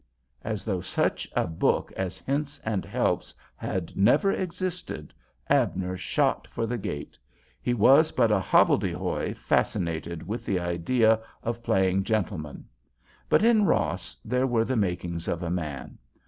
[0.41, 5.13] As though such a book as Hints and Helps had never existed,
[5.47, 12.03] Abner shot for the gate—he was but a hobbledehoy fascinated with the idea of playing
[12.03, 12.65] gentleman.
[13.29, 15.99] But in Ross there were the makings of a man.